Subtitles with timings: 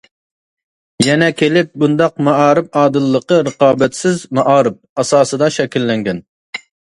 [1.07, 6.25] يەنە كېلىپ بۇنداق مائارىپ ئادىللىقى‹‹ رىقابەتسىز مائارىپ›› ئاساسىدا شەكىللەنگەن.